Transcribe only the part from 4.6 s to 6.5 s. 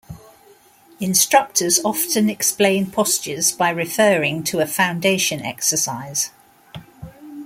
foundation exercise.